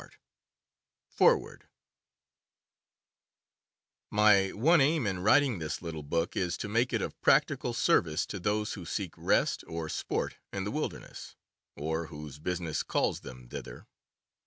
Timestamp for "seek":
8.83-9.13